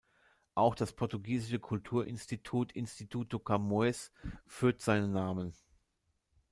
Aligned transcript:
Auch 0.55 0.73
das 0.73 0.93
portugiesische 0.93 1.59
Kulturinstitut 1.59 2.71
Instituto 2.71 3.37
Camões 3.37 4.11
führt 4.47 4.81
seinen 4.81 5.11
Namen. 5.11 5.53